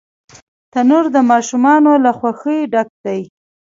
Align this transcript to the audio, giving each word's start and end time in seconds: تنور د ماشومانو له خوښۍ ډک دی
تنور 0.73 1.05
د 1.15 1.17
ماشومانو 1.31 1.91
له 2.03 2.11
خوښۍ 2.19 2.59
ډک 2.71 2.89
دی 3.03 3.21